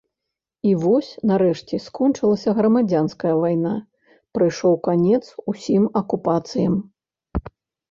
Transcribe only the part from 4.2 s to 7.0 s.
прыйшоў канец усім акупацыям.